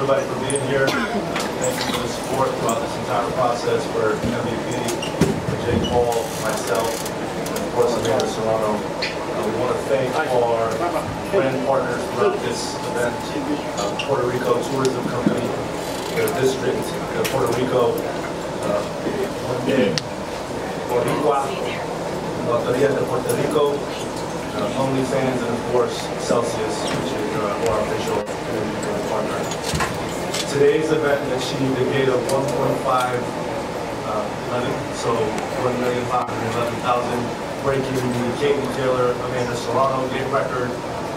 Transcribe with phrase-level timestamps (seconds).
[0.00, 0.88] everybody for being here.
[0.88, 4.72] Thank you for the support throughout this entire process for MVP,
[5.44, 8.80] for Jake Paul, myself, and of course Amanda Serrano.
[8.80, 10.72] Uh, we want to thank our
[11.36, 13.12] brand partners throughout this event,
[13.76, 15.44] uh, Puerto Rico Tourism Company,
[16.16, 16.80] the district
[17.20, 18.80] of Puerto Rico, uh,
[20.88, 21.44] Boricua,
[22.48, 28.30] Loteria de Puerto Rico, uh, OnlyFans, and of course Celsius, which is uh, our official
[29.10, 29.89] partner.
[30.50, 32.42] Today's event achieved a gate of 1.5 uh,
[34.50, 35.14] million, so
[35.62, 40.66] 1,511,000, breaking the Katie Taylor, Amanda Serrano gate record,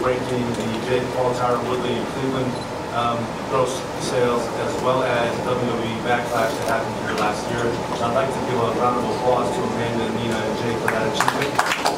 [0.06, 2.54] breaking the Jake Paul, Tyron Woodley, Cleveland
[2.94, 3.18] um,
[3.50, 3.74] gross
[4.06, 7.66] sales, as well as WWE Backlash that happened here last year.
[8.06, 11.10] I'd like to give a round of applause to Amanda, Nina, and Jake for that
[11.10, 11.93] achievement.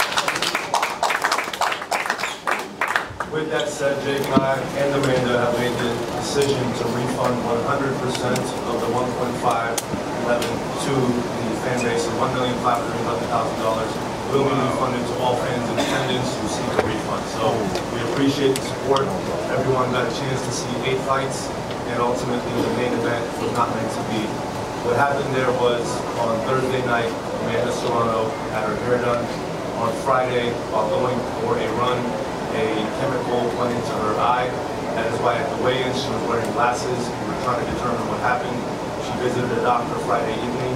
[3.35, 5.91] With that said, Jake and I and Amanda have made the
[6.23, 12.63] decision to refund 100% of the 1.511 to the fan base of $1,511,000
[14.31, 17.27] will be refunded to all fans in attendance who seek a refund.
[17.35, 17.51] So
[17.91, 19.03] we appreciate the support.
[19.51, 21.51] Everyone got a chance to see eight fights,
[21.91, 24.23] and ultimately the main event was not meant to be.
[24.87, 25.83] What happened there was
[26.23, 27.11] on Thursday night,
[27.43, 29.27] Amanda Serrano had her hair done.
[29.75, 31.99] On Friday, while going for a run,
[32.55, 34.47] a chemical went into her eye.
[34.95, 36.95] That is why at the weigh-in she was wearing glasses.
[36.95, 38.55] We were trying to determine what happened.
[39.03, 40.71] She visited a doctor Friday evening,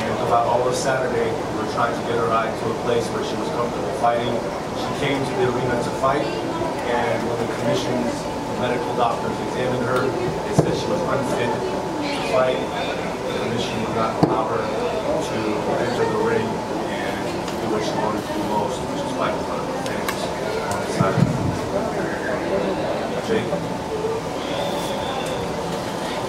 [0.00, 3.04] and throughout all of Saturday, we were trying to get her eye to a place
[3.12, 4.32] where she was comfortable fighting.
[4.80, 8.16] She came to the arena to fight, and when the commission's
[8.56, 12.56] medical doctors examined her, they said she was unfit to fight.
[12.56, 15.40] The commission would not allow her to
[15.84, 17.16] enter the ring and
[17.60, 20.16] do what she wanted to do most, which is fight in front of her fans
[20.64, 21.20] on the side.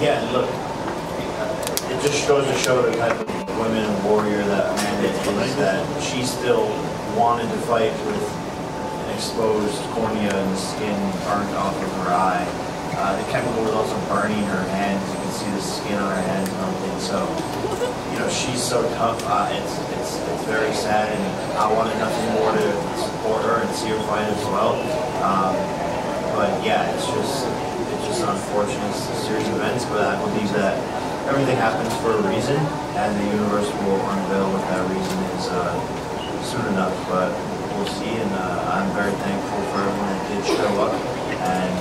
[0.01, 0.45] Yeah, look,
[1.89, 5.07] it just goes to show the type of women and warrior that Amanda
[5.43, 6.67] is, that she still
[7.17, 10.93] wanted to fight with an exposed cornea and the skin
[11.25, 12.45] burnt off of her eye.
[12.93, 15.01] Uh, the chemical was also burning her hands.
[15.09, 16.99] You can see the skin on her hands and everything.
[17.01, 17.25] So,
[18.13, 19.19] you know, she's so tough.
[19.25, 23.75] Uh, it's, it's, it's very sad, and I wanted nothing more to support her and
[23.75, 24.77] see her fight as well.
[25.23, 25.81] Um,
[26.41, 27.45] but yeah, it's just
[27.91, 28.89] it's just unfortunate.
[28.89, 30.73] It's a series of events, but I believe that
[31.27, 32.57] everything happens for a reason,
[33.11, 35.75] and the universe will unveil what that reason is uh,
[36.47, 36.95] soon enough.
[37.11, 37.35] But
[37.75, 41.71] we'll see, and uh, I'm very thankful for everyone that did show up, and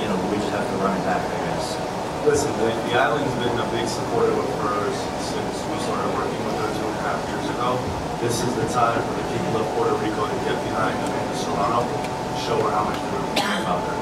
[0.00, 1.76] you know we just have to run it back, I guess.
[2.24, 4.96] Listen, the, the island's been a big supporter of hers
[5.28, 7.76] since we started working with her two and a half years ago.
[8.24, 10.96] This is the time for the people of Puerto Rico to get behind
[11.36, 12.96] Serrano and show her how much
[13.36, 13.98] care about her.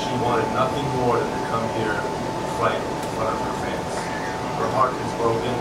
[0.00, 3.65] She wanted nothing more than to come here and fight in front of her fans.
[4.56, 5.52] Her heart is broken,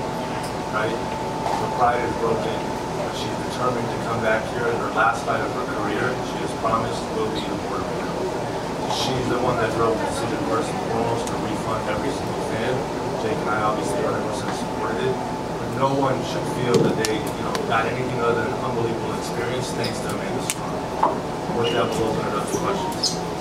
[0.72, 0.96] right?
[0.96, 2.56] Her pride is broken.
[2.96, 6.16] But she's determined to come back here in her last fight of her career.
[6.32, 8.16] She has promised will be Puerto Rico.
[8.96, 12.72] She's the one that drove the decision first and foremost to refund every single fan.
[13.20, 14.16] Jake and I obviously 100%
[14.64, 15.16] supported it.
[15.60, 19.12] But no one should feel that they, you know, got anything other than an unbelievable
[19.20, 21.12] experience thanks to Amanda Serrano.
[21.60, 23.35] With that, we'll open it up to questions.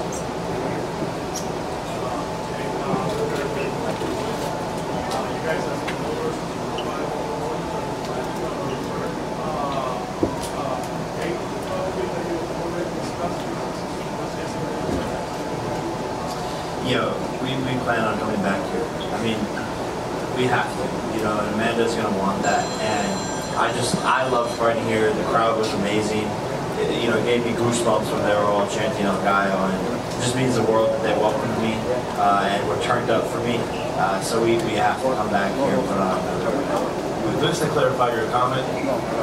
[16.85, 18.85] You know, we, we plan on coming back here.
[18.85, 19.41] I mean,
[20.37, 20.85] we have to,
[21.17, 22.61] you know, and Amanda's going to want that.
[22.85, 23.09] And
[23.57, 25.13] I just, I love fighting here.
[25.13, 26.29] The crowd was amazing.
[26.77, 29.57] It, you know, it gave me goosebumps when they were all chanting El Gallo.
[29.57, 31.73] And it just means the world that they welcomed me
[32.21, 33.57] uh, and were turned up for me.
[33.97, 36.21] Uh, so we, we have to come back here and put on
[37.41, 38.67] Just to clarify your comment,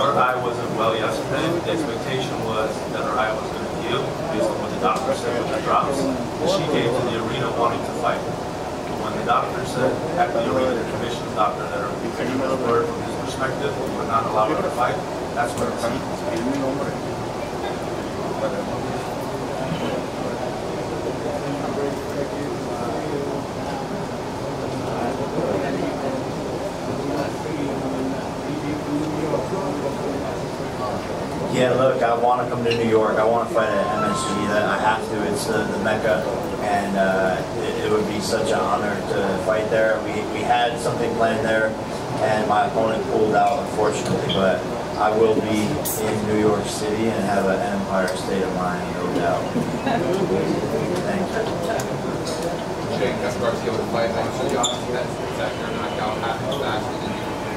[0.01, 1.45] her eye wasn't well yesterday.
[1.65, 5.35] The expectation was that her eye was going to based on what the doctor said
[5.35, 5.99] with the drops.
[5.99, 8.21] And she came to the arena wanting to fight.
[8.21, 12.01] But when the doctor said at the arena, the commission doctor, that her was
[12.67, 14.95] word from his perspective we would not allow her to fight,
[15.35, 16.11] that's when it ceased.
[31.51, 33.19] Yeah, look, I want to come to New York.
[33.19, 34.47] I want to fight at MSG.
[34.47, 35.27] That I have to.
[35.27, 36.23] It's the, the mecca,
[36.63, 39.99] and uh, it, it would be such an honor to fight there.
[40.07, 41.67] We, we had something planned there,
[42.23, 44.33] and my opponent pulled out, unfortunately.
[44.33, 44.63] But
[44.95, 49.11] I will be in New York City and have an Empire State of Mind, no
[49.19, 49.43] doubt.
[51.03, 51.43] Thank you.
[52.95, 53.27] Jake, the
[53.91, 54.07] fight.
[54.15, 56.15] Like, so you obviously had a sector knockout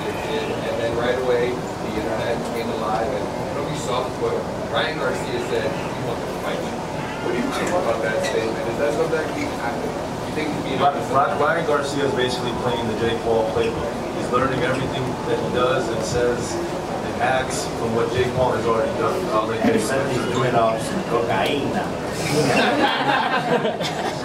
[0.02, 3.24] predicted, and then right away the internet came alive, and
[3.54, 4.38] nobody saw the photo.
[4.72, 6.74] Ryan Garcia said he wanted to fight you.
[7.22, 8.68] What do you think about that statement?
[8.68, 9.88] Is that something that can happen?
[10.28, 10.80] You think he's being?
[10.82, 13.92] Ryan Ryan Garcia is basically playing the Jake Paul playbook.
[14.18, 18.66] He's learning everything that he does and says and acts from what Jake Paul has
[18.66, 19.14] already done.
[19.30, 21.70] I'll let He you said he's doing off some cocaine.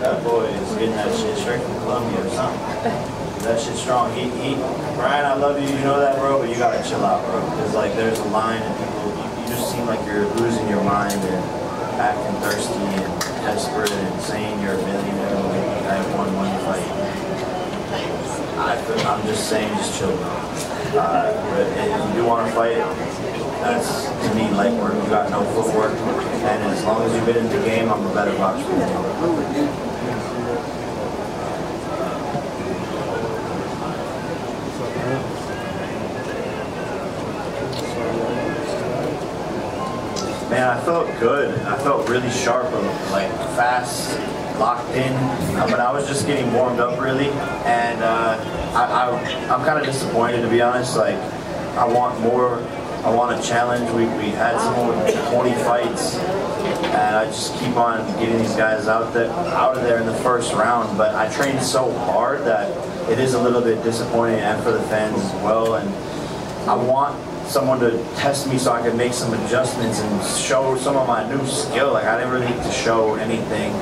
[0.02, 3.19] that boy is getting that shit straight from Colombia or something.
[3.44, 4.12] That shit's strong.
[4.14, 4.56] He, he,
[5.00, 5.68] Ryan, I love you.
[5.68, 7.40] You know that, bro, but you gotta chill out, bro.
[7.40, 11.16] Because like, there's a line, and people, you, just seem like you're losing your mind
[11.16, 11.44] and
[11.96, 13.08] acting thirsty and
[13.48, 16.84] desperate and saying you're a millionaire when you had one money fight.
[18.60, 18.76] I,
[19.08, 20.28] I'm just saying, just chill, bro.
[21.00, 22.76] Uh, but if you do want to fight,
[23.64, 24.94] that's to me like work.
[25.02, 28.14] You got no footwork, and as long as you've been in the game, I'm a
[28.14, 28.68] better boxer
[40.60, 41.58] Man, I felt good.
[41.60, 42.70] I felt really sharp,
[43.12, 44.20] like fast,
[44.60, 45.14] locked in.
[45.56, 47.30] Uh, but I was just getting warmed up really,
[47.64, 48.38] and uh,
[48.76, 50.98] I, I'm kind of disappointed to be honest.
[50.98, 51.16] Like,
[51.78, 52.56] I want more.
[53.06, 53.90] I want a challenge.
[53.92, 58.90] We, we had someone with 20 fights, and I just keep on getting these guys
[58.90, 60.98] out there, out of there in the first round.
[60.98, 62.70] But I trained so hard that
[63.10, 65.76] it is a little bit disappointing, and for the fans as well.
[65.76, 65.90] And
[66.70, 67.16] I want
[67.50, 71.28] someone to test me so I could make some adjustments and show some of my
[71.28, 71.94] new skill.
[71.94, 73.74] Like I didn't really need to show anything,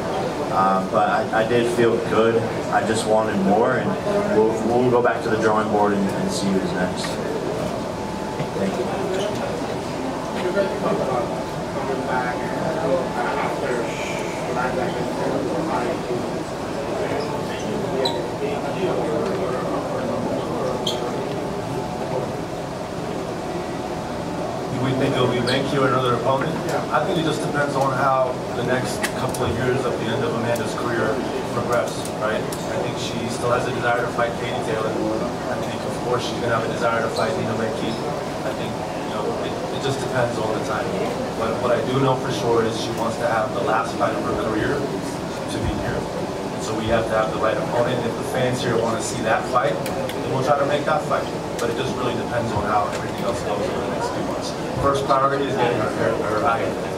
[0.52, 2.42] uh, but I, I did feel good.
[2.72, 3.90] I just wanted more, and
[4.38, 7.06] we'll, we'll go back to the drawing board and, and see who's next.
[8.58, 8.74] Thank
[19.12, 19.17] you.
[24.98, 26.50] Think it'll be Meinke or another opponent?
[26.90, 30.26] I think it just depends on how the next couple of years of the end
[30.26, 31.14] of Amanda's career
[31.54, 32.42] progress, right?
[32.42, 34.90] I think she still has a desire to fight Katie Taylor.
[34.90, 37.94] I think, of course, she's gonna have a desire to fight Nina Meinke.
[38.42, 40.90] I think, you know, it, it just depends all the time.
[41.38, 44.18] But what I do know for sure is she wants to have the last fight
[44.18, 46.02] of her career to be here.
[46.66, 48.02] So we have to have the right opponent.
[48.02, 51.06] If the fans here want to see that fight, then we'll try to make that
[51.06, 51.30] fight.
[51.62, 54.67] But it just really depends on how everything else goes over the next few months.
[54.82, 56.98] First priority is getting her, her, her eye.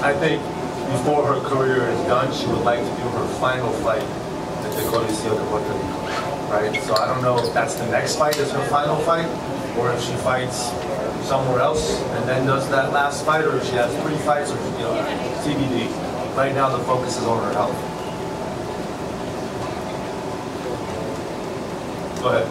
[0.00, 0.40] I think
[0.92, 4.82] before her career is done, she would like to do her final fight at the
[4.88, 5.98] Coliseo de Puerto Rico,
[6.50, 6.82] right?
[6.84, 9.26] So I don't know if that's the next fight is her final fight,
[9.78, 10.72] or if she fights
[11.28, 14.56] somewhere else and then does that last fight, or if she has three fights, or
[14.56, 14.94] you know,
[15.44, 15.88] TBD.
[16.36, 17.74] Right now, the focus is on her health.
[22.22, 22.46] Go ahead.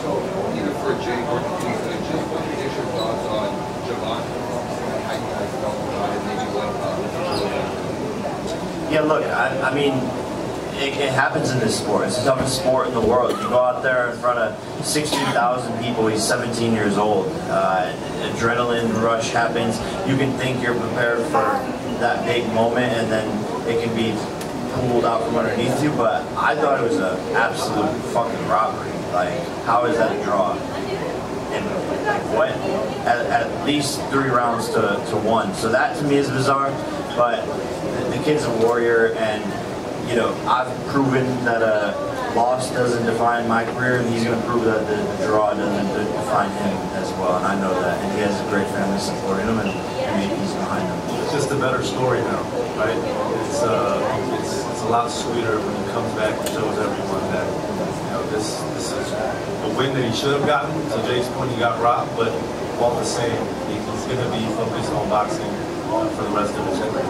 [0.00, 0.20] So,
[0.56, 3.48] either for Jake or Keith, just what are your thoughts on
[3.88, 4.20] Javon?
[5.04, 7.00] How you guys felt about it, maybe what, uh,
[8.90, 9.94] Yeah, look, I, I mean,
[10.90, 12.06] it, it happens in this sport.
[12.06, 13.30] It's the toughest sport in the world.
[13.30, 16.06] You go out there in front of 16,000 people.
[16.06, 17.28] He's 17 years old.
[17.48, 17.92] Uh,
[18.34, 19.78] adrenaline rush happens.
[20.08, 21.42] You can think you're prepared for
[22.00, 24.12] that big moment, and then it can be
[24.88, 28.90] pulled out from underneath you, but I thought it was an absolute fucking robbery.
[29.12, 30.54] Like, how is that a draw?
[31.52, 31.64] And
[32.34, 32.50] what?
[33.06, 35.52] At, at least three rounds to, to one.
[35.54, 36.70] So that to me is bizarre.
[37.16, 39.42] But the, the kid's a warrior, and
[40.10, 41.94] you know I've proven that a
[42.34, 45.86] loss doesn't define my career, and he's going to prove that the, the draw doesn't
[46.14, 47.38] define him as well.
[47.38, 50.30] And I know that, and he has a great family supporting him, and I mean,
[50.34, 51.22] he's behind him.
[51.22, 52.42] It's just a better story now,
[52.78, 52.98] right?
[53.46, 54.02] It's uh,
[54.38, 58.22] it's, it's a lot sweeter when he comes back and shows everyone that you know
[58.30, 60.74] this this is a win that he should have gotten.
[60.74, 62.30] To Jake's point, he got robbed, but
[62.82, 63.38] all the same,
[63.70, 65.50] he's going to be focused on boxing
[65.90, 67.06] uh, for the rest of his career.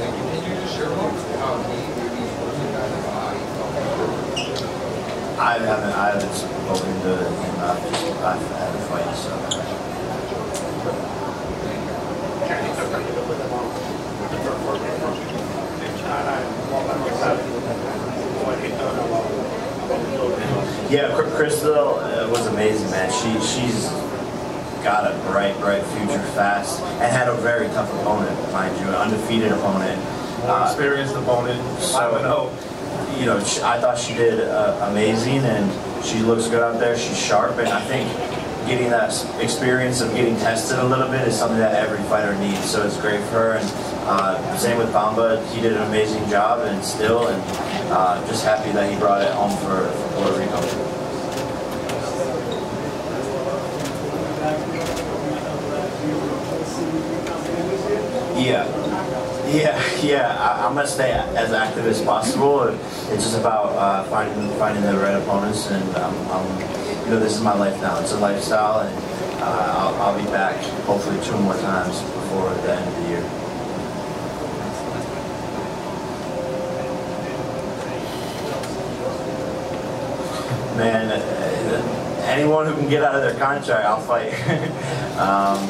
[0.00, 0.24] Thank you.
[0.40, 2.09] Can you just share with us how he
[5.38, 7.60] I haven't I haven't spoken to him.
[7.60, 9.30] I've just I've had a fight, so.
[20.90, 23.10] Yeah, Cr- Crystal uh, was amazing, man.
[23.10, 23.84] She she's
[24.84, 28.94] got a bright, bright future fast and had a very tough opponent, mind you, an
[28.94, 29.98] undefeated opponent.
[30.40, 32.50] More Uh, experienced opponent, so- 5 0.
[33.20, 36.96] You know, sh I thought she did uh, amazing, and she looks good out there.
[36.96, 38.08] She's sharp, and I think
[38.66, 39.12] getting that
[39.42, 42.64] experience of getting tested a little bit is something that every fighter needs.
[42.64, 43.52] So it's great for her.
[43.60, 43.66] And
[44.08, 47.42] uh, same with Bamba, he did an amazing job, and still, and
[47.92, 50.86] uh, just happy that he brought it home for, for Puerto Rico.
[58.40, 58.80] Yeah.
[59.50, 59.76] Yeah,
[60.70, 62.62] I'm gonna stay as active as possible.
[62.62, 66.46] It's just about uh, finding finding the right opponents, and um, um,
[67.02, 67.98] you know, this is my life now.
[67.98, 68.96] It's a lifestyle, and
[69.42, 73.20] uh, I'll, I'll be back hopefully two more times before the end of the year.
[80.76, 84.32] Man, uh, anyone who can get out of their contract, I'll fight.
[85.18, 85.68] um,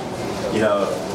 [0.55, 1.10] you know,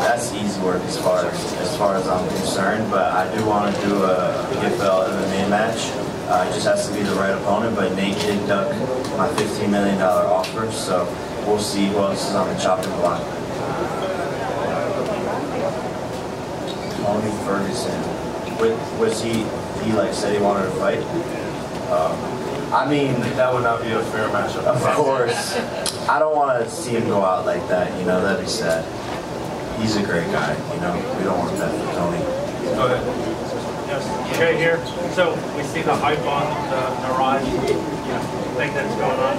[0.00, 2.90] that's easy work as far as, as far as I'm concerned.
[2.90, 5.90] But I do want to do a PFL MMA match.
[6.28, 7.76] Uh, it just has to be the right opponent.
[7.76, 8.70] But Nate did duck
[9.18, 11.04] my $15 million offer, so
[11.46, 13.20] we'll see who else is on the chopping block.
[17.04, 18.00] Tony Ferguson.
[18.58, 19.44] Was, was he?
[19.84, 20.98] He like said he wanted to fight.
[21.90, 22.40] Um,
[22.72, 24.64] I mean, That would not be a fair matchup.
[24.64, 25.56] of course.
[26.08, 27.98] I don't want to see him go out like that.
[27.98, 28.84] You know, that'd be sad.
[29.80, 30.52] He's a great guy.
[30.74, 32.20] You know, we don't want that for Tony.
[32.76, 33.02] Go ahead.
[33.88, 34.04] Yes,
[34.36, 34.78] Jay here.
[35.14, 38.22] So we see the hype on the Neeraj, you know,
[38.56, 39.36] thing that's going on.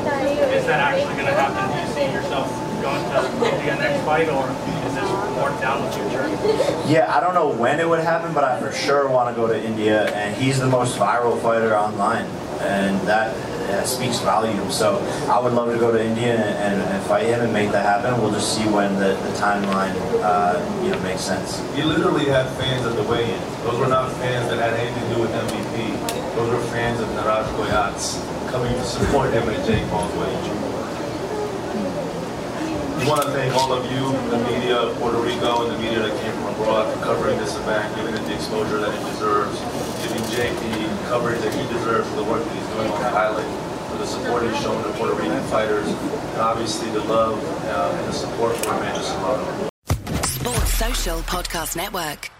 [0.51, 1.69] Is that actually going to happen?
[1.71, 2.49] Do you see yourself
[2.81, 4.49] going to India next fight, or
[4.87, 6.27] is this more down the future?
[6.91, 9.47] Yeah, I don't know when it would happen, but I for sure want to go
[9.47, 10.09] to India.
[10.15, 12.25] And he's the most viral fighter online,
[12.61, 13.35] and that,
[13.67, 14.75] that speaks volumes.
[14.75, 14.99] So
[15.29, 18.21] I would love to go to India and, and, fight him and make that happen.
[18.21, 21.59] We'll just see when the, the timeline, uh, you know, makes sense.
[21.75, 23.39] You literally had fans at the weigh-in.
[23.63, 26.35] Those were not fans that had anything to do with MVP.
[26.35, 30.71] Those were fans of Neeraj Goyat's coming to support him at Jake Paul's weigh-in.
[33.01, 36.05] We want to thank all of you, the media of Puerto Rico and the media
[36.05, 39.57] that came from abroad for covering this event, giving it the exposure that it deserves,
[40.31, 43.89] Jake the coverage that he deserves for the work that he's doing on the island,
[43.91, 48.07] for the support he's shown to Puerto Rican fighters, and obviously the love uh, and
[48.07, 49.69] the support for Amanda Serrano.
[50.23, 52.31] Sports Social Podcast Network.